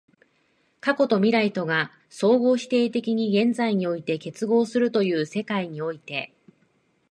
[0.79, 6.33] 過去と未来とが相互否定的に現在において結合するという世界において、